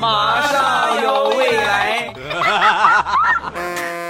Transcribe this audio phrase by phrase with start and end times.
[0.00, 2.12] 马上有未来。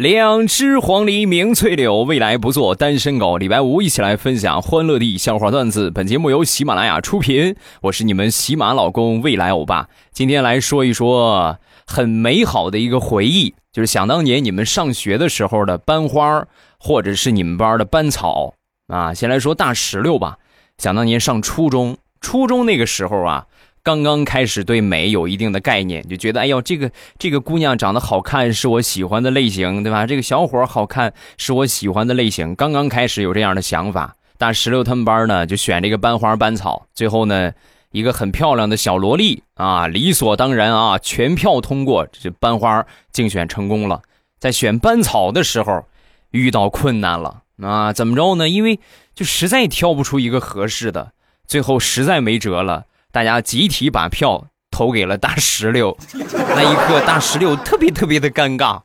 [0.00, 3.36] 两只黄鹂鸣翠柳，未来不做单身狗。
[3.36, 5.90] 礼拜五一起来分享欢乐的笑话段子。
[5.90, 9.90] 本节目由喜马拉雅出品，我是你们喜马老公未来欧巴。
[10.10, 16.46] 今天来说一说很美好的一个回忆，就是想当年你们上学的时候的班花，
[16.78, 18.54] 或者是你们班的班草
[18.86, 19.12] 啊。
[19.12, 20.38] 先来说大石榴吧。
[20.78, 23.44] 想当年上初中，初中那个时候啊。
[23.82, 30.06] 刚刚开始对美有一定的概念，就觉得哎呦，这个这个姑娘长得好看，是我喜欢的类型，对吧？
[30.06, 32.54] 这个小伙好看，是我喜欢的类型。
[32.54, 37.52] 刚刚开始有这样的想法，大石榴他们班呢就选这个班花班草，最后呢
[37.90, 44.02] 一个很漂亮的小萝莉啊，理所当然啊，全票通过，这班花竞选成功了。
[44.38, 45.86] 在选班草的时候
[46.30, 48.48] 遇到困难了啊，怎么着呢？
[48.48, 48.78] 因为
[49.14, 51.12] 就实在挑不出一个合适的，
[51.46, 52.84] 最后实在没辙了。
[53.12, 55.96] 大家集体把票投给了大石榴，
[56.54, 58.82] 那一刻大石榴特别特别的尴尬，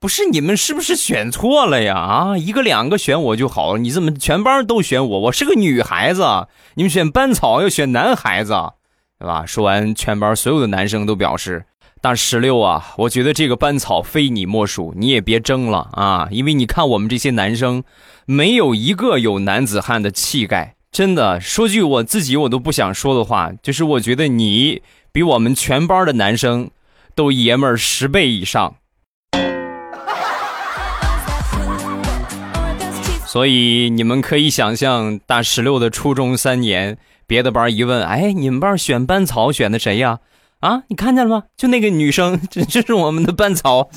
[0.00, 1.96] 不是你们是不是选错了呀？
[1.96, 5.20] 啊，一个两个选我就好了，你怎么全班都选我？
[5.20, 8.52] 我是个女孩子，你们选班草要选男孩子，
[9.18, 9.46] 对吧？
[9.46, 11.64] 说完，全班所有的男生都表示，
[12.00, 17.84] 大石榴啊，我觉得这个班草非你莫属，你也别争了啊，因为你看我们这些男生，
[18.26, 20.74] 没有一个有男子汉的气概。
[20.98, 24.82] 真的说句我自己我都不想说的话，就是我觉得你
[25.12, 26.70] 比我们全班的男生
[27.14, 28.74] 都爷们儿十倍以上。
[33.24, 40.18] 所以你们可以想象，大石榴的初中三年，别的班一问，哎，你们班选班草选的谁呀？
[40.58, 41.44] 啊，你看见了吗？
[41.56, 43.88] 就那个女生，这这是我们的班草。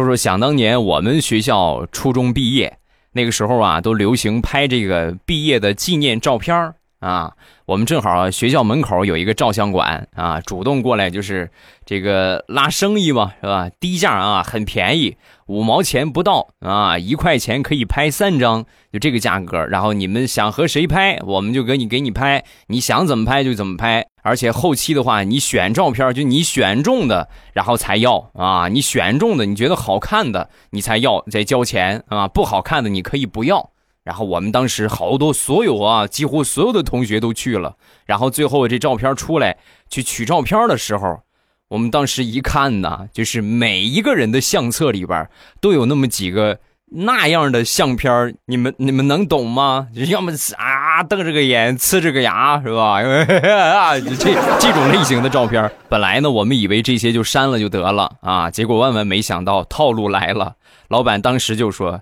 [0.00, 2.78] 说说想当年我们学校初中毕业
[3.12, 7.32] 那个时候啊，都流行拍这个毕业的纪念照片啊。
[7.66, 11.50] 我们正好学校门口有一个照相馆啊，主动过来就是
[11.84, 13.68] 这个拉生意嘛，是吧？
[13.78, 15.16] 低价啊，很便宜，
[15.46, 19.66] 五毛钱不到啊，一块钱可以拍三张，就这个价格。
[19.66, 24.06] 然后你们想和谁拍，我们就给你给你拍，你想怎么拍就怎么拍。
[24.22, 28.68] 而且后期的话，你选照片就你选中的，然后才要啊。
[28.68, 32.28] 你选中的，你觉得好看的，你才要再交钱啊。
[32.28, 33.70] 不好看的，你可以不要。
[34.02, 37.76] 然后我们当时好多所有啊，几乎所有的同学都去了。
[38.06, 41.20] 然后最后这照片出来去取照片的时候，
[41.68, 45.28] 我们当时一看呢，就是每一个人的相册里边
[45.60, 46.58] 都有那么几个。
[46.92, 49.86] 那样的相片你们你们能懂吗？
[50.08, 52.98] 要么啊瞪着个眼，呲着个牙，是吧？
[53.00, 60.54] 啊这这种类型的照片本来呢，我们以为这些就删了就得了啊，结果万万没想到套路来了。
[60.88, 62.00] 老板当时就说：“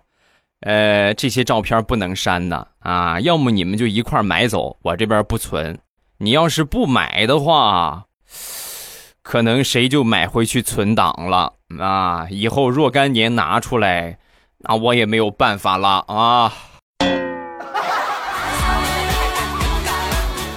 [0.65, 5.79] 呃，这些照片不能删的啊，要么你们就一块买走，我这边不存。
[6.17, 8.05] 你要是不买的话，
[9.23, 14.17] 可能谁就买回去存档了啊，以后若干年拿出来。”
[14.61, 16.53] 那我也没有办法了啊！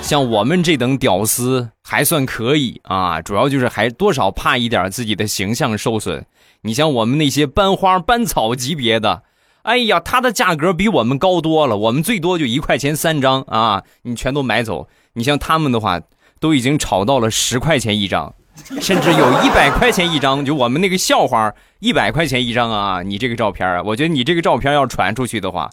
[0.01, 6.25] 像我们这等屌丝还算可以啊，主要就是还多少怕一点自己的形象受损。
[6.63, 9.21] 你像我们那些班花班草级别的，
[9.61, 14.87] 哎呀，它的价格比我们高多了，我们最多就一块钱三张啊，你全都买走。
[15.13, 16.01] 你像他们的话，
[16.39, 18.33] 都已经炒到了十块钱一张。
[18.81, 23.01] 甚至有一百块钱一张，就我们那个校花一百块钱一张啊！
[23.01, 25.69] 你这个照片啊，我觉得你这个照片要传出去的话，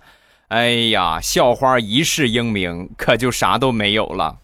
[0.49, 4.39] 哎呀，校花一世英名可就啥都没有了。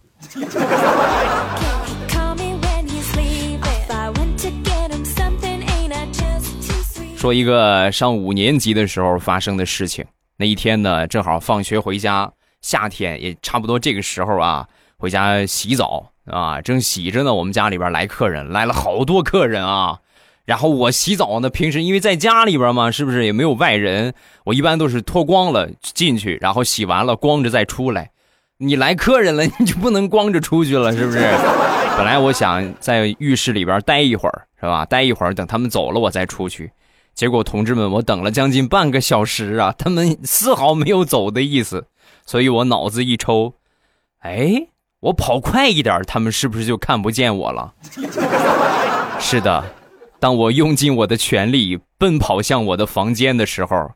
[7.16, 10.04] 说一个上五年级的时候发生的事情。
[10.36, 16.13] 那一天呢，正好放学回家，夏天也差不多这个时候啊，回家洗澡。
[16.26, 19.98] 啊，正洗着呢，我们家里边来客人，来了好多客人啊。
[20.44, 24.14] 然后我洗澡呢，平时因为在家里边嘛，是不是也没有外人？
[24.44, 28.10] 我一般都是脱光了进去，然后洗完了光着再出来。
[28.58, 31.18] 你来客人了， 你就不能光着出去了，是不是？
[31.96, 34.84] 本来我想在浴室里边待一会儿，是吧？
[34.84, 36.70] 待一会儿，等他们走了我再出去。
[37.14, 41.86] 结果同志们，我等了将近半个小时啊，他们丝毫没有走的意思。
[42.26, 43.54] 所以我脑子一抽，
[44.20, 44.68] 哎。
[45.04, 47.74] 我跑快一点，他们是不是就看不见我了？
[49.20, 49.62] 是的，
[50.18, 53.92] 当我用尽我的全力奔跑向我的房间的时候，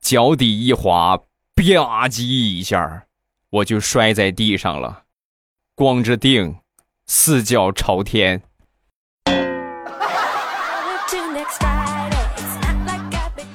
[0.00, 3.06] 脚底一滑，吧唧一下，
[3.50, 5.02] 我就摔在地上了，
[5.74, 6.54] 光着腚，
[7.06, 8.40] 四脚朝天。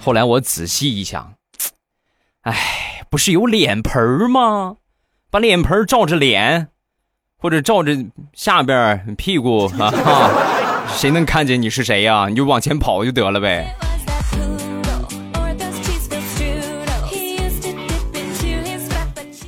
[0.01, 1.35] 后来我仔细一想，
[2.41, 4.75] 哎，不是有脸盆吗？
[5.29, 6.67] 把脸盆照着脸，
[7.41, 7.97] 或者照着
[8.33, 9.91] 下边屁股啊，
[10.95, 12.27] 谁能看见你是谁呀？
[12.29, 13.65] 你就往前跑就得了呗。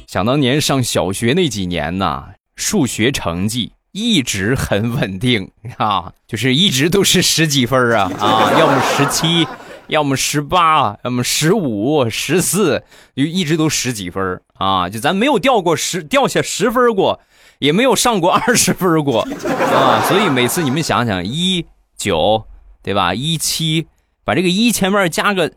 [0.07, 2.23] 想当年上小学那几年呢，
[2.55, 9.47] 数学成绩一直很稳定啊，就是一直都是十几分啊啊， 要么十七。
[9.87, 12.81] 要么十八，要么十五、十四，
[13.13, 14.87] 就一直都十几分啊！
[14.89, 17.19] 就咱没有掉过十，掉下十分过，
[17.63, 20.03] 也没有上过 二十分过啊！
[20.05, 21.65] 所以每次你们想想，一
[21.95, 22.43] 九
[22.81, 23.13] 对吧？
[23.13, 23.87] 一七，
[24.25, 25.49] 把这个一前面加个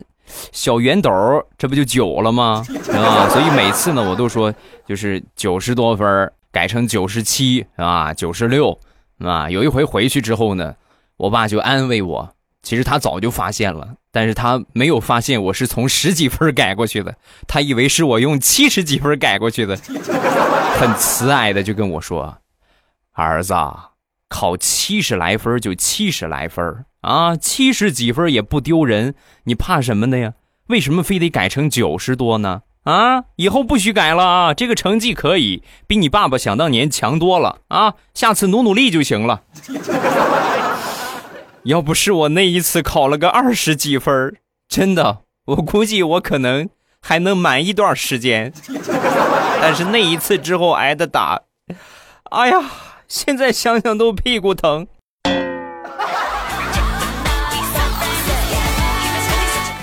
[0.53, 1.11] 小圆斗，
[1.57, 2.63] 这不就九了吗？
[2.93, 3.27] 啊！
[3.27, 4.53] 所以每次呢，我都说
[4.87, 8.79] 就是九十多分改成九十七啊，九十六
[9.19, 9.49] 啊。
[9.49, 10.73] 有一回回去之后呢，
[11.17, 12.29] 我爸就安慰我。
[12.63, 17.15] 其实他早就发现了，但是他没有发现我是从十几分改过去的，
[17.47, 19.77] 他以为是我用七十几分改过去的，
[20.79, 22.39] 很慈爱的就跟我说
[23.13, 23.53] ：“儿子，
[24.27, 29.15] 考七十来分就七十来分啊，七十几分也不丢人，
[29.45, 30.33] 你怕什么的呀？
[30.67, 32.63] 为什么非得改成九十多呢？
[32.83, 34.53] 啊，以后不许改了啊！
[34.53, 39.43] 这个成绩可以比你爸爸想当年强多了啊，下次努努力就行了。”
[41.67, 44.37] 要不是我那一次考了个二十几分
[44.69, 46.69] 真的，我估计我可能
[47.01, 48.53] 还能满一段时间。
[49.61, 51.41] 但是那一次之后挨的打，
[52.31, 52.71] 哎呀，
[53.09, 54.87] 现在想想都屁股疼。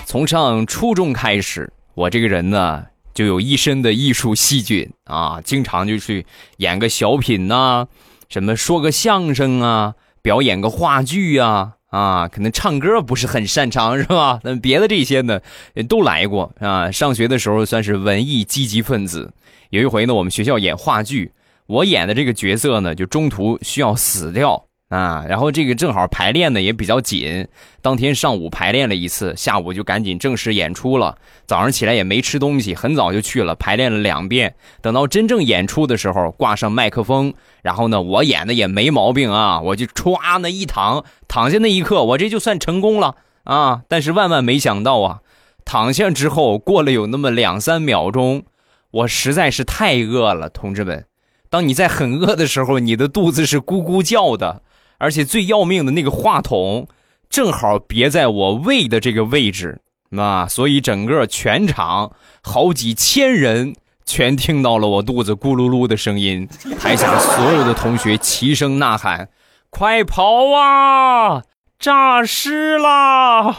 [0.07, 6.25] 从上初中开始，我这个人呢就有一身的艺术细菌啊，经常就去
[6.57, 7.89] 演个小品呐，
[8.31, 9.93] 什么说个相声啊。
[10.25, 14.41] 表演个话剧呀，啊，可能唱歌不是很擅长，是吧？
[14.43, 15.39] 那别的这些呢，
[15.87, 16.91] 都来过啊。
[16.91, 19.35] 上学的时候算是文艺积极分子。
[19.69, 21.31] 有一回呢，我们学校演话剧，
[21.67, 24.65] 我演的这个角色呢，就中途需要死掉。
[24.91, 27.49] 啊，然后这个正好排练的也比较紧，
[27.83, 31.17] 当天上午排练了一次，下午就赶紧正式演出了。
[31.47, 34.55] 早上起来也没吃东西，很早就去了排练了两遍。
[34.83, 43.83] 等到真正演出的时候，挂上麦克风，然后呢，我演的也没毛病啊，我就歘那一躺，躺下那一刻，我这就算成功了啊。
[43.89, 45.21] 但是万万没想到啊，
[45.65, 48.45] 躺下之后过了有那么两三秒钟，
[48.93, 51.07] 我实在是太饿了，同志们，
[51.51, 54.63] 当你在很饿的时候，你的肚子是咕咕叫的。
[55.05, 56.89] 而且最要命的那个话筒，
[57.29, 59.83] 正好别在我胃的这个位置
[60.17, 62.13] 啊，所以整个全场
[62.43, 63.75] 好几千人
[64.07, 66.49] 全听到了我肚子咕噜噜的声音。
[66.81, 69.29] 台下所有的同学齐声呐喊
[69.69, 71.43] ：“快跑啊，
[71.79, 73.55] 诈尸啦！”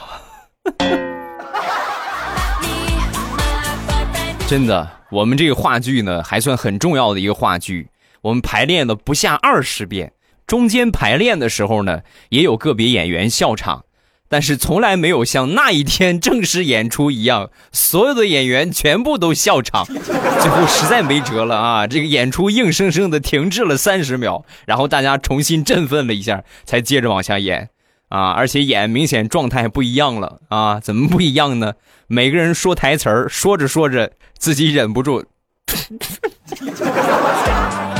[4.48, 10.12] 真的，我们这个话剧呢，还算很重要的一个话剧，我们排练了不下二十遍。
[10.48, 13.86] 中间排练的时候呢，也有个别演员笑场，
[14.30, 19.86] 但是从来没有像那一天正式演出一样，所有的演员全部都笑场。
[20.42, 27.70] 最后实在没辙了啊，这个演出硬生生的停滞了三十秒，然后大家重新振奋了一下，才接着往下演
[28.10, 28.32] 啊。
[28.32, 31.74] 而且演明显状态不一样了啊，怎么不一样呢？
[32.08, 35.26] 每个人说台词儿，说着说着自己忍不住。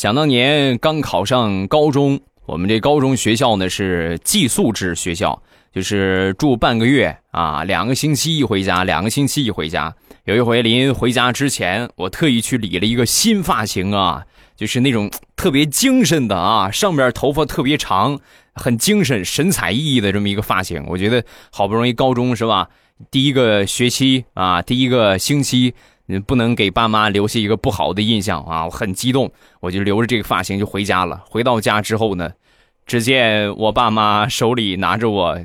[0.00, 5.42] 想当年刚考上高中，我们这高中学校呢是寄宿制学校，
[5.74, 9.94] 就是住半个月啊，两个星期一回家，两个星期一回家。
[10.24, 14.24] 有一回临回家之前，我特意去理了一个新发型啊，
[14.56, 18.18] 就是那种特别精神的啊，上边头发特别长，
[18.54, 20.82] 很精神、神采奕奕的这么一个发型。
[20.88, 22.70] 我觉得好不容易高中是吧，
[23.10, 25.74] 第一个学期啊，第一个星期。
[26.10, 28.64] 你不能给爸妈留下一个不好的印象啊！
[28.64, 31.22] 我很激动，我就留着这个发型就回家了。
[31.30, 32.32] 回到家之后呢，
[32.84, 35.38] 只见我爸妈手里拿着我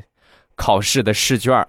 [0.56, 1.66] 考试的试卷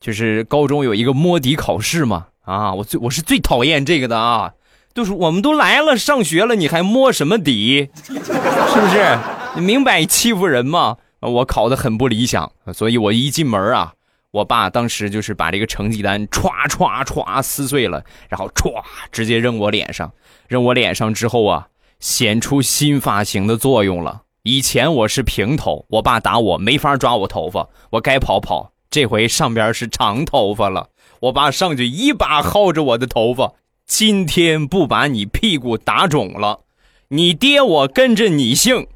[0.00, 2.26] 就是高中有一个摸底考试嘛。
[2.42, 4.52] 啊，我最我是最讨厌这个的啊！
[4.94, 7.90] 就是我们都来了上学了，你还摸什么底？
[8.02, 9.18] 是不是？
[9.56, 10.96] 你明摆欺负人嘛！
[11.20, 13.94] 我考的很不理想，所以我一进门啊。
[14.32, 20.12] 我爸当时就是把这个成绩单歘歘歘撕碎了，然后歘直接扔我脸上，
[20.48, 21.68] 扔我脸上之后啊，
[22.00, 24.22] 显出新发型的作用了。
[24.42, 28.72] 以前我是平头，我爸打我没法抓我头发，我该跑跑。
[28.90, 30.88] 这回上边是长头发了，
[31.20, 33.54] 我爸上去一把薅着我的头发。
[33.86, 36.60] 今天不把你屁股打肿了，
[37.08, 38.86] 你爹我跟着你姓。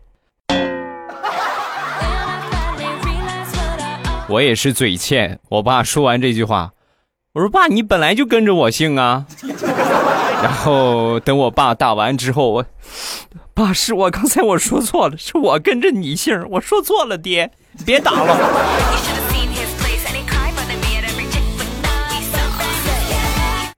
[4.31, 6.73] 我也是嘴欠，我爸说完这句话，
[7.33, 9.27] 我说爸，你本来就跟着我姓啊。
[10.41, 12.65] 然后等我爸打完之后，我。
[13.55, 17.51] 爸，是我刚才我说错了，是我跟着你姓，我说错了，爹，
[17.85, 18.37] 别打了。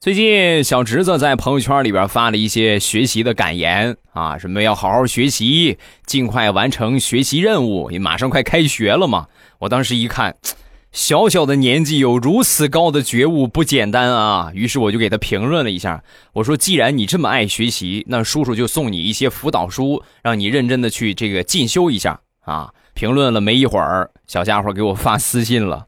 [0.00, 9.28] 最近小侄子在朋友圈里边发了一些学习的感言啊，什么要好好学习，尽快完成学习任务，也马上快开学了嘛。
[9.62, 10.36] 我当时一看。
[10.92, 14.50] 小小的年纪有如此高的觉悟，不简单啊！
[14.52, 16.04] 于是我就给他评论了一下，
[16.34, 25.86] 我说：“既然你这么爱学习，那叔叔就送你一些辅导书，让你认真的去这个进修一下啊！”评论了没一会儿，小家伙给我发私信了：“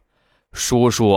[0.55, 1.11] 叔叔，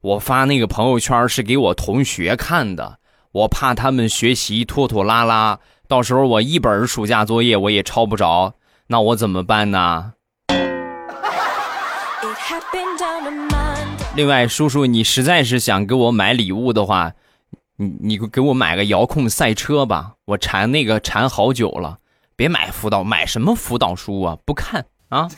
[0.00, 2.98] 我发那个朋友圈是给我同学看的，
[3.30, 8.54] 我怕他们学习拖拖拉拉，到时候我一本暑假作业我也抄不着，
[8.88, 10.13] 那我怎么办呢？”
[14.14, 17.12] 另外，叔叔，你实在是想给我买礼物的话，
[17.76, 21.98] 你你给我买个遥控赛车吧，我馋那个馋好久了。
[22.36, 24.36] 别买辅导，买什么辅导书啊？
[24.44, 25.28] 不看啊。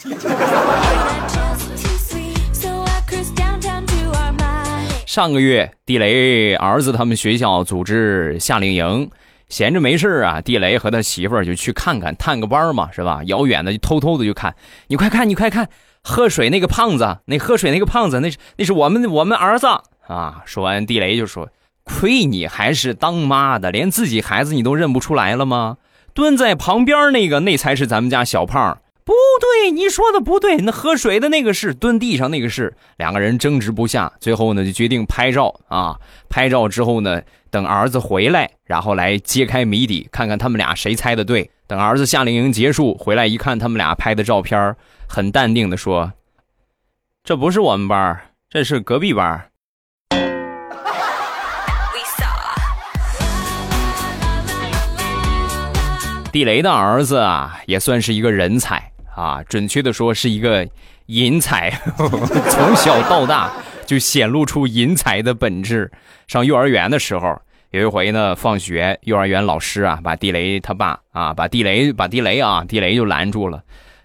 [5.06, 9.10] 上个月，地雷儿子他们学校组织夏令营，
[9.48, 13.22] 闲着没事啊，地雷和他媳妇儿就去看看，探个班嘛，是吧？
[13.24, 14.54] 遥远的就偷偷的就看，
[14.88, 15.68] 你快看，你快看。
[16.08, 19.66] 喝水那个胖子，那喝水那个胖子，那是那是我们我们儿子
[20.06, 20.40] 啊！
[20.46, 21.48] 说完，地雷就说
[21.82, 25.78] ：“亏你还是当妈的，连自己孩子你都认不出来了吗？
[26.14, 28.78] 蹲在旁边那个，那才是咱们家小胖。
[29.04, 32.72] 不对，你说的不对，那喝水的那个是，蹲地上那个是。
[32.98, 35.96] 两个人争执不下，最后呢就决定拍照啊！
[36.28, 37.20] 拍照之后呢，
[37.50, 41.50] 等儿子回来，然后来揭开谜底，看看他们俩谁猜的对。
[41.66, 44.76] 等儿子夏令营结束回来一看，他们俩拍的照片。”
[45.08, 46.12] 很淡定的说
[47.22, 48.20] ：“这不是我们班，
[48.50, 49.48] 这是隔壁班。”
[56.32, 60.68] 地雷的儿子啊，也算是一个人才啊，准确的说是一个
[61.06, 63.50] 淫才， 从小到大
[63.86, 65.90] 就显露出淫才的本质。
[66.26, 67.40] 上幼儿园的时候，
[67.76, 73.62] 有一回呢，放学，幼儿园老师啊，把地雷他爸啊，把地雷把地雷啊，地雷就拦住了。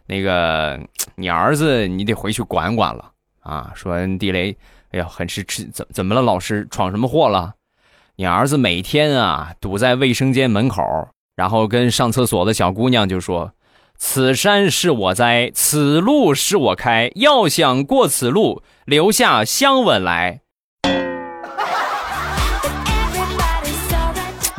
[0.08, 0.78] 那个，
[1.16, 3.72] 你儿子你得回去管管了啊！
[3.74, 4.54] 说地雷，
[4.92, 6.22] 哎呀，很是吃怎怎么了？
[6.22, 7.54] 老师闯什么祸了？
[8.18, 10.84] 你儿子每天啊堵在卫生间门口，
[11.38, 13.54] 然后跟上厕所的小姑娘就说
[13.96, 20.42] ：“此山是我栽，此路是我开，要想过此路，留下香吻来。”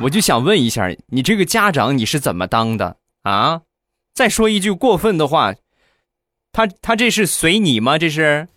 [0.02, 3.60] 我就想问一下，你这个家长你是怎么当的啊？
[4.12, 5.54] 再说一句过分的话，
[6.50, 7.96] 他他这是随你吗？
[7.98, 8.48] 这是。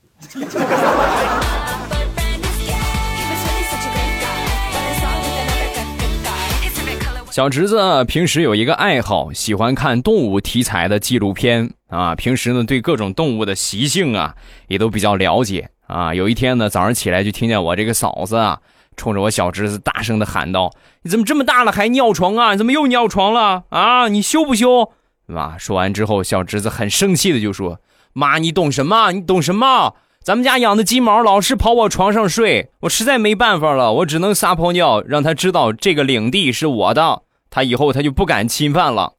[7.30, 12.16] 小侄子平时有一个爱好，喜欢看动物题材的纪录片啊。
[12.16, 14.36] 平时呢，对各种动物的习性啊，
[14.68, 16.12] 也都比较了解啊。
[16.16, 18.60] 有一天呢，早上起来就听见我这个嫂子啊，
[18.96, 20.72] 冲着我小侄子大声的喊道
[21.04, 22.52] ：“你怎么这么大了还尿床啊？
[22.54, 24.08] 你怎么又尿床了啊？
[24.08, 24.92] 你羞不羞？”
[25.28, 25.56] 对吧？
[25.58, 27.80] 说完之后，小侄子很生气的就说
[28.14, 29.12] ：“妈，你懂什么？
[29.12, 29.96] 你懂什么？
[30.24, 39.14] 咱们家养的金毛老是跑我床上睡，我实在没办法了，我只能撒泡尿，让他知道这个领地是我的，他以后他就不敢侵犯了。”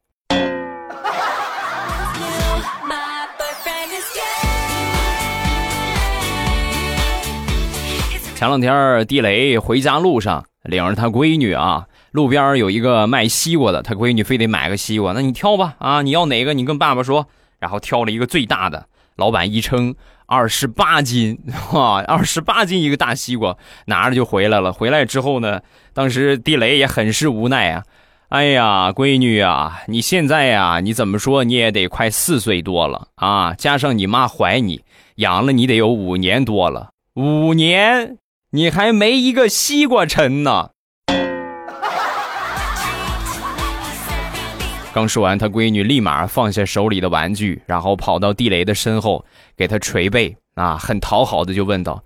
[8.37, 11.87] 前两天地雷回家路上，领着他闺女啊。
[12.11, 16.53] 路边有一个卖西瓜的，他闺女非得买个西瓜，那你挑吧，啊，你要哪个？
[16.53, 17.27] 你跟爸爸说。
[17.59, 18.85] 然后挑了一个最大的，
[19.17, 19.95] 老板一称
[20.27, 21.39] 二十八斤，
[21.73, 24.71] 哇，二十八斤一个大西瓜，拿着就回来了。
[24.71, 25.63] 回来之后呢，
[25.95, 27.85] 当时地雷也很是无奈啊，
[28.29, 34.83] 哎呀，闺女啊，你现在呀，你怎么说你也得快四岁多了啊，加上你妈怀你，
[35.15, 38.19] 养了你得有五年多了，五年
[38.51, 40.71] 你还没一个西瓜沉呢。
[44.95, 49.25] 刚说完，他闺女立马放下手里的玩具，然后跑到地雷的身后，
[49.57, 52.03] 给他捶背啊，很讨好的就问道：“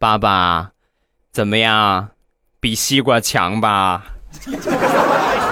[0.00, 0.70] 爸爸，
[1.30, 2.08] 怎么样？
[2.58, 4.06] 比西瓜强吧？”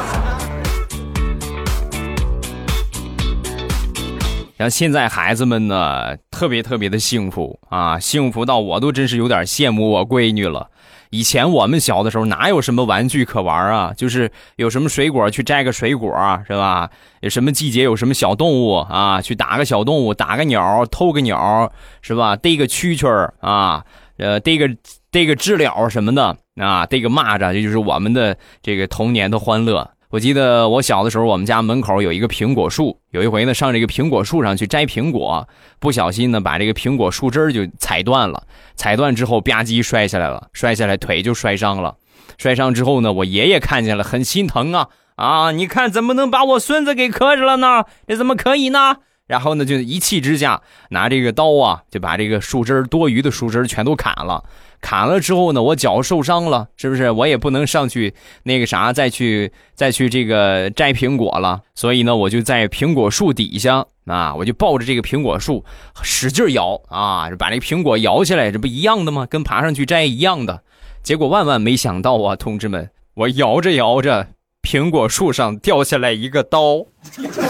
[4.60, 10.68] 像现在孩子们呢，特别特别的幸福啊，幸福到我都真是有点羡慕我闺女了。
[11.08, 13.94] 以前我们小的时候哪有什么玩具可玩啊？
[13.96, 16.12] 就是有什么水果去摘个水果，
[16.46, 16.90] 是吧？
[17.20, 19.22] 有什么季节有什么小动物啊？
[19.22, 22.36] 去打个小动物，打个鸟，偷个鸟，是吧？
[22.36, 23.82] 逮个蛐蛐儿啊，
[24.18, 24.68] 呃，逮个
[25.10, 29.90] 逮个知了什么的啊，逮个蚂蚱，这就是我们的这个童年的欢乐。
[30.10, 32.98] 我记得我小的时候，我们家门口有一个苹果树。
[33.12, 35.48] 有一回呢，上这个苹果树上去摘苹果，
[35.78, 38.42] 不小心呢把这个苹果树枝就踩断了。
[38.74, 41.94] 踩断之后吧唧摔下来了，摔下来腿就摔伤了。
[42.38, 45.52] 摔伤之后呢，我爷爷看见了，很心疼啊啊！
[45.52, 47.84] 你看怎么能把我孙子给磕着了呢？
[48.08, 48.96] 这怎么可以呢？
[49.30, 54.42] 然后呢，就一气之下拿这个刀啊，就把这个树枝多余的树枝全都砍了。
[54.80, 57.12] 砍了之后呢，我脚受伤了，是不是？
[57.12, 61.60] 我也不能上去那个啥，再去再去这个摘苹果了。
[61.76, 65.64] 所以呢，我就在苹果树底下啊，我就抱着这个苹果树
[66.02, 69.26] 使劲摇啊，把那苹果摇起来，这不一样的吗？
[69.30, 70.64] 跟爬上去摘一样的。
[71.04, 74.26] 结果万万没想到啊，同志们，我摇着摇着，
[74.62, 76.86] 苹果树上掉下来一个刀，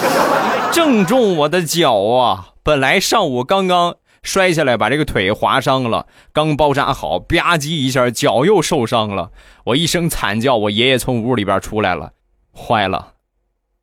[0.73, 2.55] 正中我的脚啊！
[2.63, 3.97] 本来上午刚刚。
[4.23, 6.07] 摔下来，把这个腿划伤了。
[6.31, 9.31] 刚包扎好，吧唧一下，脚又受伤了。
[9.65, 12.13] 我一声惨叫，我爷爷从屋里边出来了。
[12.55, 13.15] 坏了，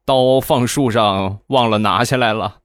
[0.06, 2.58] 刀放树上忘了拿下来了。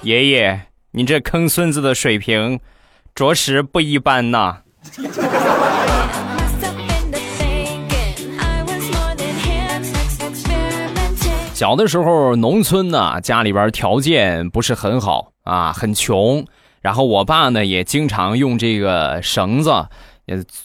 [0.00, 2.58] 爷爷，你这坑孙子的水平，
[3.14, 4.62] 着实不一般呐。
[11.60, 16.46] 小的时候，农村呢，家里边条件不是很好啊，很穷。
[16.80, 19.70] 然后我爸呢，也经常用这个绳子，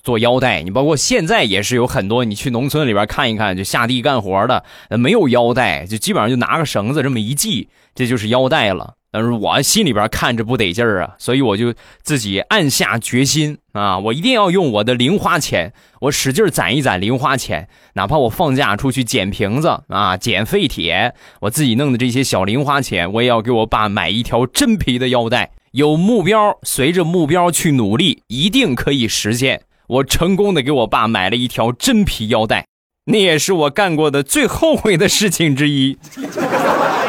[0.03, 0.61] 做腰带。
[0.61, 4.63] 你包括现在也是有很多，你去农村里边看一看，就下地干活的，
[4.97, 8.93] 没有腰带，就基本上就拿个绳子这么一系，这就是腰带了。
[9.11, 11.73] 但是我心里边看着不得劲儿啊，所以我就
[12.03, 25.51] 自己暗下决心啊，我一定要用我的零花钱，我使劲攒一攒零花钱，哪怕我放假出去捡瓶子啊、捡废铁，我自己弄的这些小零花钱，我也要给我爸买一条真皮的腰带。
[25.72, 29.61] 有目标，随着目标去努力，一定可以实现。
[29.87, 32.65] 我成功的给我爸买了一条真皮腰带，
[33.05, 35.98] 那也是我干过的最后悔的事情之一。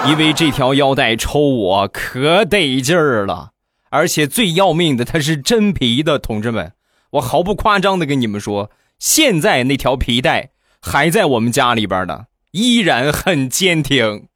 [0.09, 3.51] 因为这条腰带抽我可得劲儿了，
[3.89, 6.73] 而且最要命的，它是真皮的，同志们，
[7.13, 14.27] 我毫不夸张的跟你们说，现在那条皮带还在我们家里边呢，依然很坚挺。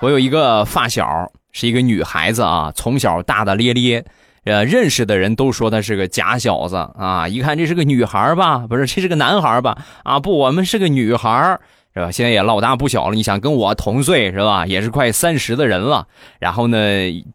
[0.00, 4.04] 我有一个发小，是一个女孩子啊，从小大大咧咧。
[4.44, 7.28] 呃，认识的人都说他是个假小子啊！
[7.28, 9.76] 一看这是个女孩吧，不是这是个男孩吧？
[10.02, 11.58] 啊，不，我们是个女孩，
[11.92, 12.10] 是吧？
[12.10, 14.66] 现在也老大不小了，你想跟我同岁是吧？
[14.66, 16.06] 也是快三十的人了。
[16.38, 16.78] 然后呢，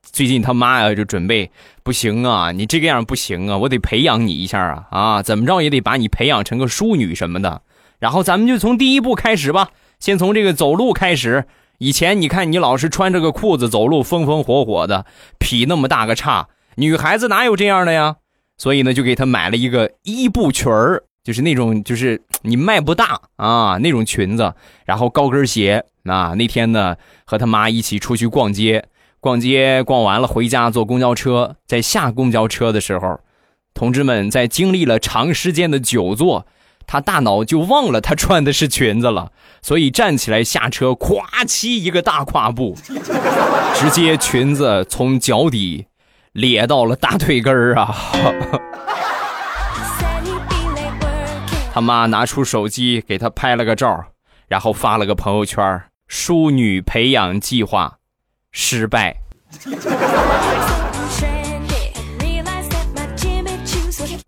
[0.02, 1.52] 最近他妈呀就准备，
[1.84, 7.62] 不行啊，你这个样不行啊，我得培养你一下啊啊，怎么着也得把你培养成个淑女什么的。
[8.00, 11.46] 然后咱们就从第一步开始吧，先从这个走路开始。
[11.78, 15.06] 以前你看你老是穿着个裤子走路，风风火火的，
[15.38, 16.48] 劈那么大个叉。
[16.76, 18.18] 女孩子哪有这样的呀？
[18.58, 24.54] 所以呢，就给她买了一个一步裙儿，就是那种就是你迈不大啊那种裙子，
[24.86, 26.34] 然后高跟鞋啊。
[26.38, 28.86] 那天呢，和他妈一起出去逛街，
[29.20, 33.20] 逛街逛完了回家坐公交车，在下公交车的时候，
[33.74, 36.46] 同志们在经历了长时间的久坐，
[36.88, 42.76] 他大脑就忘了他穿的是裙子了，所以站起来下车，咵嚓一个大跨步，
[43.74, 45.88] 直接裙子从脚底。
[46.36, 47.96] 咧到了大腿根儿啊！
[51.74, 54.04] 他妈拿出手机给他拍了个照，
[54.50, 58.00] 然后发了个朋友圈：“淑女培养计划
[58.52, 59.16] 失败。”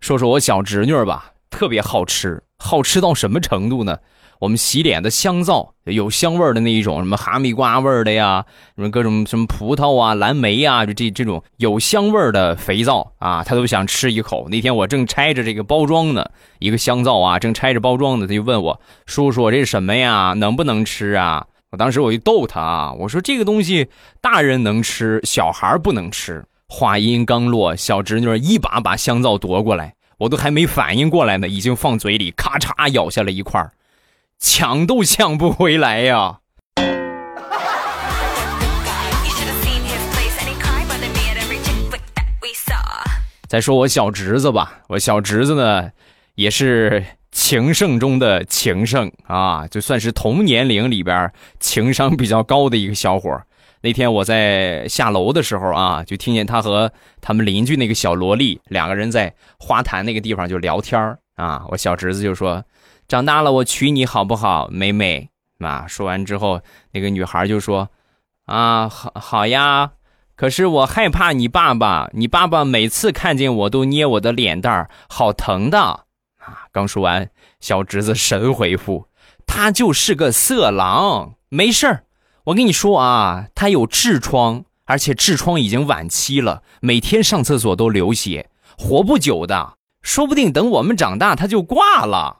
[0.00, 3.98] 说说我小侄女吧，特别好吃，好吃到什么程度呢？
[4.40, 8.44] 我们洗脸的香皂有香味的那一种，什么哈密瓜味的呀，
[8.76, 14.48] 什么各种什么葡萄啊、蓝莓啊，就这这种有香味的肥皂啊，他都想吃一口。
[14.48, 16.24] 那天我正拆着这个包装呢，
[16.60, 20.34] 一个香皂啊，正拆着包装呢，他就问我：“叔叔，这是什么呀？
[20.36, 23.88] 能不能吃啊？”我当时我就逗他啊，我说：“这个东西
[24.20, 33.58] 大人能吃，小孩不能吃。”话音刚落，小侄女一把把香皂夺过来，我都还没反应过来呢，已经放嘴里，咔嚓咬下了一块
[34.38, 36.38] 抢都抢不回来呀！
[43.48, 45.90] 再说我小侄子吧，我小侄子呢，
[46.34, 53.42] 也是情圣中的情圣啊，就算是同年龄里边情商比较高的一个小伙。
[53.80, 61.64] 那天我在下楼的时候啊，就听见他和他们邻居那个小萝莉两个人在花坛那个地方就聊天啊。
[61.68, 62.62] 我小侄子就说
[63.08, 65.30] ：“长大了我娶你好不好，美美？”
[65.64, 66.60] 啊，说完之后，
[66.92, 67.88] 那个女孩就说
[68.46, 69.92] ：“啊，好好呀，
[70.36, 75.78] 可是我害怕你爸爸，你爸爸每次看见我都捏我的脸蛋儿，好疼的。”
[76.38, 79.08] 啊，刚说完，小侄子神回复
[79.46, 82.04] ：“他就是个色狼，没事儿。”
[82.46, 88.48] 我跟你说啊，他有痔疮，而且痔疮已经晚期了，每天上厕所都流血，
[88.78, 89.74] 活不久的，
[90.08, 92.38] 说不定等我们长大他就挂了。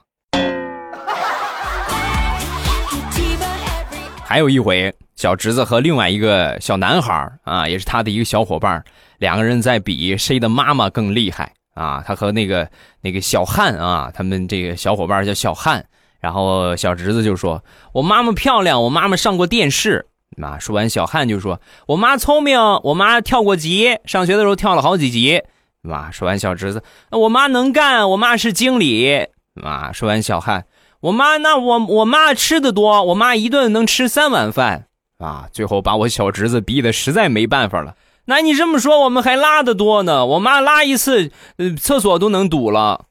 [4.24, 8.82] 还有一回，小侄子和另外一个小男孩啊，也是他的一个小伙伴，
[9.18, 12.02] 两个人在比谁的妈妈更厉害啊。
[12.06, 12.66] 他和那个
[13.02, 15.84] 那个小汉啊，他们这个小伙伴叫小汉。
[16.20, 20.06] 然后小侄子就说：“我妈妈漂亮，我妈妈上过电视。”
[20.42, 25.42] 啊，说完，小汉就说：“我妈聪明，我妈跳过级，上学的时候跳了好几级。”
[25.90, 29.26] 啊，说完，小侄子：“我妈能干，我妈是经理。”
[29.62, 30.66] 啊，说完，小汉
[31.00, 34.86] ：“我妈那我我妈吃的多，我妈一顿能吃三碗饭。”
[35.18, 37.94] 啊，最后把我小侄子逼得实在没办法了。
[38.26, 40.26] 那你这么说，我们还拉的多呢？
[40.26, 43.06] 我妈拉一次，呃，厕所都能堵了。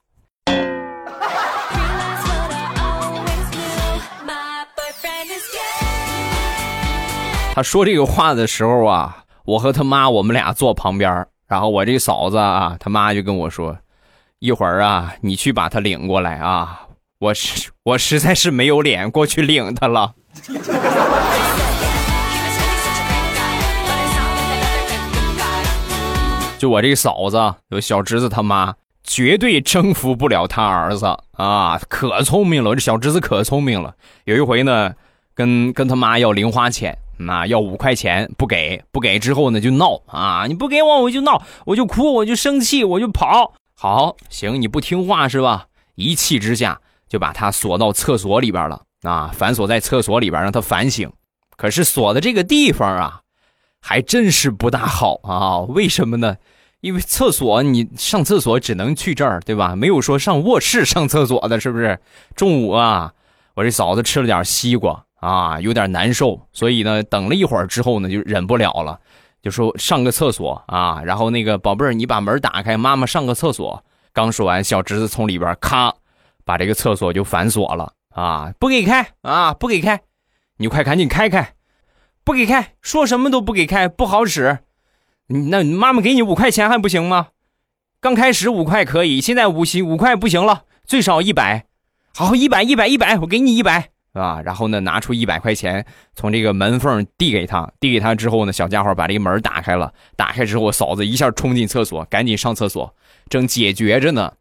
[7.55, 13.77] 他说这个话的时候啊，我和他妈我们俩坐旁边，然后我这嫂子啊，他妈就跟我说
[14.39, 16.81] ：“一会儿啊，你去把他领过来啊，
[17.19, 20.13] 我实我实在是没有脸过去领他了。
[26.59, 27.37] ”就我这个嫂子，
[27.69, 33.95] 有小侄子他妈，绝对征服不了他儿子啊，可聪明了，我这小侄子可聪明了。
[34.25, 34.93] 有一回呢，
[35.33, 36.97] 跟跟他妈要零花钱。
[37.17, 40.45] 那要五块钱不给，不给之后呢就闹啊！
[40.47, 43.53] 你不给我我就闹，我就哭，我就生气，我就跑。
[43.73, 45.65] 好，行，你不听话是吧？
[45.95, 49.31] 一气之下就把他锁到厕所里边了啊！
[49.33, 51.11] 反锁在厕所里边，让他反省。
[51.55, 53.21] 可是锁的这个地方啊，
[53.81, 55.59] 还真是不大好啊！
[55.61, 56.37] 为什么呢？
[56.81, 59.75] 因为厕所你上厕所只能去这儿，对吧？
[59.75, 61.99] 没有说上卧室上厕所的，是不是？
[62.35, 63.13] 中午啊，
[63.55, 65.03] 我这嫂子吃了点西瓜。
[65.19, 68.99] 啊，有点难受，所以呢，等了一会儿之后呢，就忍不了了，
[69.41, 71.01] 就说上个厕所啊。
[71.03, 73.83] 然后那个宝贝儿，你把门打开，妈妈上个厕所。
[74.13, 75.93] 刚说完，小侄子从里边咔，
[76.45, 80.01] 把这个厕所就反锁了啊，不给开啊，不给开，
[80.57, 81.53] 你快赶紧开开，
[82.23, 84.59] 不给开，说什么都不给开，不好使。
[85.27, 87.27] 那妈妈给你五块钱还不行吗？
[87.99, 91.65] 刚开始五块可以，现在五行五块不行了，最少一百。
[92.15, 93.89] 好，一百一百一百，我给你一百。
[94.19, 99.93] 啊，然后呢，拿出一百块钱，从这个门缝递给他，递给他之后呢，小家伙把这个门打开了。
[100.15, 102.93] 打开之后，嫂子一下冲进厕所，赶紧上厕所，
[103.29, 104.33] 正解决着呢，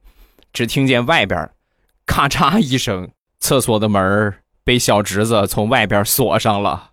[0.52, 1.50] 只听见外边
[2.06, 3.08] 咔嚓一声，
[3.40, 4.34] 厕所的门
[4.64, 6.90] 被小侄子从外边锁上了。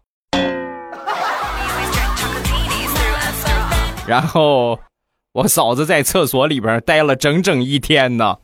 [4.06, 4.80] 然后
[5.32, 8.38] 我嫂子在厕所里边待了整整一天呢。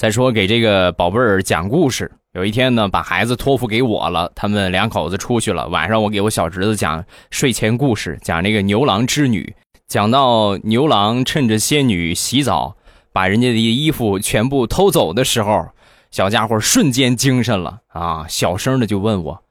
[0.00, 2.10] 再说给这个宝贝儿讲故事。
[2.32, 5.68] 有一天呢，把孩子托付给我了，他们两口子出去了。
[5.68, 9.54] 晚上我给我小侄子讲睡前故事，讲这个牛郎织女。
[9.86, 12.76] 讲到牛郎趁着仙女洗澡，
[13.12, 15.68] 把人家的衣服全部偷走的时候，
[16.10, 18.24] 小家伙瞬间精神了啊！
[18.26, 19.42] 小声的就问我：“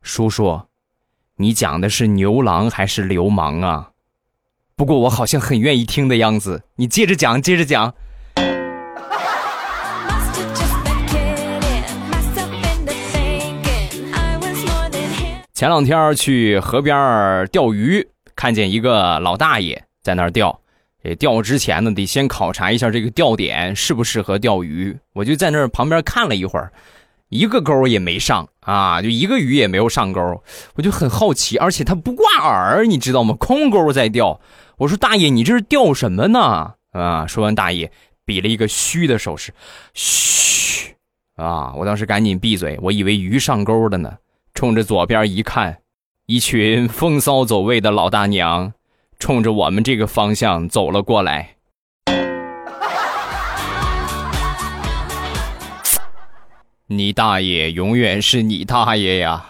[0.00, 0.60] 叔叔，
[1.38, 3.90] 你讲的是牛郎还是流氓啊？”
[4.78, 6.62] 不过我好像很愿意听的样子。
[6.76, 7.96] 你接着讲，接着讲。
[15.58, 20.60] 前两天去河边钓鱼，看见一个老大爷在那儿钓。
[21.02, 24.96] 这钓之前呢，得先考察一下这个钓点适不适合钓鱼。
[25.14, 26.72] 我就在那儿旁边看了一会儿，
[27.28, 30.20] 一个钩也没上啊，就一个鱼也没有上钩。
[30.76, 33.34] 我就很好奇，而且他不挂饵，你知道吗？
[33.34, 34.40] 空钩在钓。
[34.76, 36.74] 我说大爷，你这是钓什么呢？
[36.92, 37.26] 啊！
[37.26, 37.90] 说完，大爷
[38.24, 39.52] 比了一个嘘的手势，
[39.92, 40.94] 嘘
[41.34, 41.74] 啊！
[41.74, 44.18] 我当时赶紧闭嘴，我以为鱼上钩了呢。
[44.58, 45.78] 冲着左边一看，
[46.26, 48.72] 一群风骚走位的老大娘，
[49.20, 51.50] 冲着我们这个方向走了过来。
[56.88, 59.46] 你大爷永远是你大爷呀！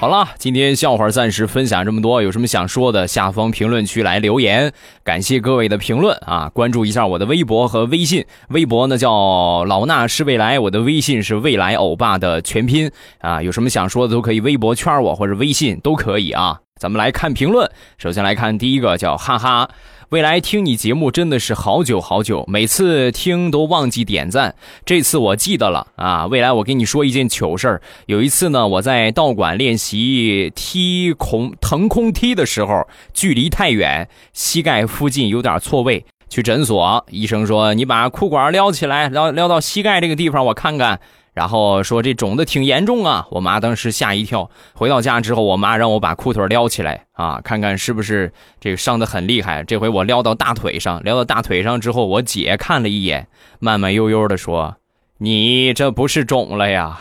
[0.00, 4.72] 好了，今天笑话暂时分享这么多，有什么想说的，下方评论区来留言。
[5.02, 6.48] 感谢各位的评论啊！
[6.54, 13.42] 关注一下我的微博和微信，微博呢叫老衲是未来，我的微信是未来欧巴的全拼啊。
[13.42, 16.60] 有什么想说的都可以微博圈我或者微信都可以啊。
[16.76, 19.68] 咱们来看评论，首先来看第一个叫哈哈。
[20.10, 24.54] 未来听你节目真的是好久好久，每次听都忘记点赞，
[24.86, 26.24] 这次我记得了啊！
[26.28, 40.98] 未来我跟你说一件糗事儿，有一次呢，我在道馆练习踢空腾空踢的时候，距离太远，膝盖附近有点错位，去诊所，医生说你把裤管撩起来，撩撩到膝盖这个地方，我看看。
[41.38, 43.24] 然后说这肿的挺严重啊！
[43.30, 44.50] 我妈当时吓一跳。
[44.74, 49.62] 回到家之后，我妈让我把裤腿撩起来啊，看看是不是这个伤的很厉害。
[49.62, 53.28] 这回我撩到大腿上，撩到大腿上之后，我姐看了一眼，
[53.60, 54.78] 慢慢悠悠的说
[55.18, 56.98] ：“你这不是肿了呀，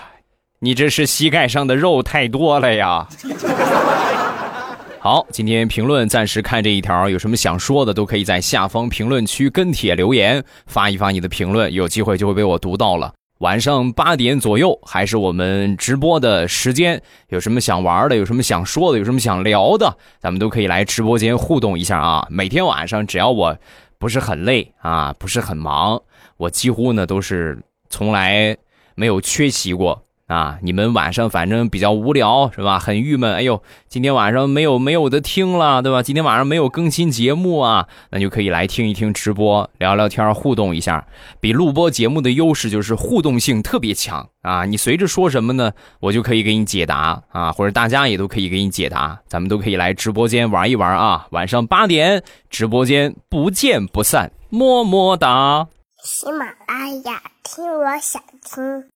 [0.60, 3.08] 你这是膝盖上的肉太多了呀。”
[5.02, 13.12] 好，今天评论暂时看这一条，有什么想说的都可以在下方评论区跟帖留言，发一发你的评论，有机会就会被我读到了。
[13.40, 17.02] 晚上八点左右，还是我们直播的时间。
[17.30, 22.26] 有什么想玩的，有什么想说的，有什么想聊的，咱们都可以来直播间互动一下啊！
[22.32, 23.56] 每天晚上，只要我
[24.00, 26.02] 不是很累啊，不是很忙，
[26.38, 28.58] 我几乎呢都是从来
[28.96, 30.07] 没有缺席过。
[30.28, 32.78] 啊，你们晚上反正比较无聊是吧？
[32.78, 33.34] 很郁闷。
[33.34, 36.04] 哎呦，今天晚上没有没有的听了，对吧？
[36.04, 41.08] 今天晚上没有更新节目啊，那就可以来听一听直播，聊聊天，互动一下。
[41.40, 44.66] 比录播节目的优势就是互动性特别强啊！
[44.66, 51.26] 你随着说什么呢，我就可以给你解答啊，或者大家也都可以给你解答，咱们都可以来直播间玩一玩啊！
[51.32, 55.68] 晚上八点，直播间不见不散，么么哒。
[56.04, 58.84] 喜马拉雅，听我想听。